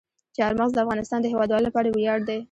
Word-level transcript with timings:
چار 0.37 0.51
مغز 0.59 0.71
د 0.73 0.77
افغانستان 0.85 1.19
د 1.21 1.25
هیوادوالو 1.31 1.67
لپاره 1.67 1.87
ویاړ 1.89 2.19
دی. 2.27 2.39